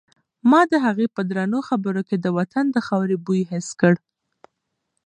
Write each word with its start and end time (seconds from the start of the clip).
ما 0.49 0.61
د 0.71 0.73
هغې 0.85 1.07
په 1.15 1.21
درنو 1.29 1.59
خبرو 1.69 2.01
کې 2.07 2.17
د 2.19 2.25
وطن 2.37 2.65
د 2.71 2.77
خاورې 2.87 3.15
بوی 3.25 3.41
حس 3.51 3.67
کړ. 3.79 3.93